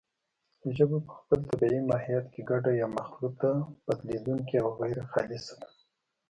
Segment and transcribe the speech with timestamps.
[0.75, 3.51] ژبه په خپل طبیعي ماهیت کې ګډه یا مخلوطه،
[3.85, 5.69] بدلېدونکې او غیرخالصه ده